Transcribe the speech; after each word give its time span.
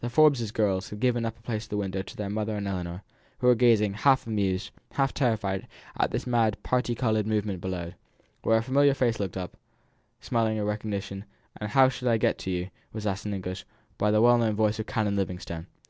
The 0.00 0.10
Forbes 0.10 0.50
girls 0.50 0.90
had 0.90 1.00
given 1.00 1.22
place 1.42 1.64
at 1.64 1.70
the 1.70 1.78
window 1.78 2.02
to 2.02 2.14
their 2.14 2.28
mother 2.28 2.54
and 2.54 2.68
Ellinor, 2.68 3.00
who 3.38 3.46
were 3.46 3.54
gazing 3.54 3.94
half 3.94 4.26
amused, 4.26 4.72
half 4.92 5.14
terrified, 5.14 5.66
at 5.96 6.10
the 6.10 6.22
mad 6.28 6.62
parti 6.62 6.94
coloured 6.94 7.26
movement 7.26 7.62
below; 7.62 7.94
when 8.42 8.58
a 8.58 8.60
familiar 8.60 8.92
face 8.92 9.18
looked 9.18 9.38
up, 9.38 9.56
smiling 10.20 10.58
a 10.58 10.66
recognition; 10.66 11.24
and 11.58 11.70
"How 11.70 11.88
shall 11.88 12.10
I 12.10 12.18
get 12.18 12.36
to 12.40 12.50
you?" 12.50 12.68
was 12.92 13.06
asked 13.06 13.24
in 13.24 13.32
English, 13.32 13.64
by 13.96 14.10
the 14.10 14.20
well 14.20 14.36
known 14.36 14.54
voice 14.54 14.78
of 14.78 14.84
Canon 14.84 15.16
Livingstone. 15.16 15.66